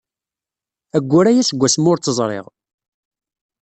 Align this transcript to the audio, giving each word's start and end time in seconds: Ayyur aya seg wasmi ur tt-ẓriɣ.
Ayyur 0.97 1.25
aya 1.27 1.43
seg 1.49 1.59
wasmi 1.61 1.87
ur 1.91 1.97
tt-ẓriɣ. 1.99 2.45